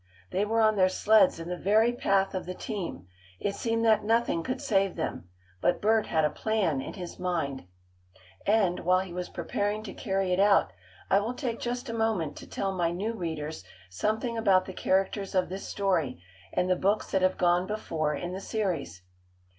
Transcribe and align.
They 0.31 0.45
were 0.45 0.61
on 0.61 0.77
their 0.77 0.89
sleds 0.89 1.39
in 1.39 1.47
the 1.47 1.55
very 1.59 1.93
path 1.93 2.33
of 2.33 2.47
the 2.47 2.55
team. 2.55 3.05
It 3.39 3.53
seemed 3.53 3.85
that 3.85 4.03
nothing 4.03 4.41
could 4.41 4.59
save 4.59 4.95
them. 4.95 5.29
But 5.61 5.79
Bert 5.79 6.07
had 6.07 6.25
a 6.25 6.31
plan 6.31 6.81
in 6.81 6.93
his 6.95 7.19
mind. 7.19 7.67
And, 8.47 8.79
while 8.79 9.01
he 9.01 9.13
was 9.13 9.29
preparing 9.29 9.83
to 9.83 9.93
carry 9.93 10.33
it 10.33 10.39
out, 10.39 10.71
I 11.11 11.19
will 11.19 11.35
take 11.35 11.59
just 11.59 11.87
a 11.87 11.93
moment 11.93 12.35
to 12.37 12.47
tell 12.47 12.71
my 12.75 12.89
new 12.89 13.13
readers 13.13 13.63
something 13.91 14.39
about 14.39 14.65
the 14.65 14.73
characters 14.73 15.35
of 15.35 15.49
this 15.49 15.67
story, 15.67 16.19
and 16.51 16.67
the 16.67 16.75
books 16.75 17.11
that 17.11 17.21
have 17.21 17.37
gone 17.37 17.67
before 17.67 18.15
in 18.15 18.33
the 18.33 18.41
series. 18.41 19.03